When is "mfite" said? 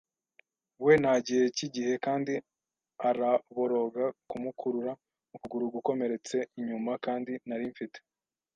7.73-7.99